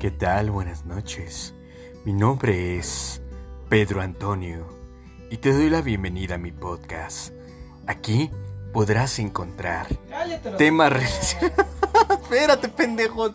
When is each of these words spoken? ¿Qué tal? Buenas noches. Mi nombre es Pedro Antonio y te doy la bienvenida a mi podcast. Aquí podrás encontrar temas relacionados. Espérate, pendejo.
¿Qué 0.00 0.10
tal? 0.10 0.50
Buenas 0.50 0.86
noches. 0.86 1.52
Mi 2.06 2.14
nombre 2.14 2.78
es 2.78 3.20
Pedro 3.68 4.00
Antonio 4.00 4.66
y 5.30 5.36
te 5.36 5.52
doy 5.52 5.68
la 5.68 5.82
bienvenida 5.82 6.36
a 6.36 6.38
mi 6.38 6.52
podcast. 6.52 7.34
Aquí 7.86 8.30
podrás 8.72 9.18
encontrar 9.18 9.88
temas 10.56 10.90
relacionados. 10.90 11.66
Espérate, 12.22 12.70
pendejo. 12.70 13.28